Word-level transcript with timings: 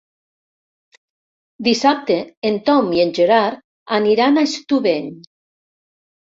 Dissabte 1.67 2.17
en 2.51 2.59
Tom 2.71 2.91
i 2.97 3.03
en 3.05 3.13
Gerard 3.21 3.63
aniran 4.01 4.39
a 4.45 4.49
Estubeny. 4.51 5.15